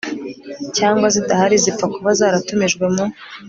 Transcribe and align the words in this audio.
cyangwa 0.77 1.07
zidahari 1.15 1.55
zipfa 1.63 1.85
kuba 1.93 2.09
zaratumijwe 2.19 2.85
mu 2.93 3.05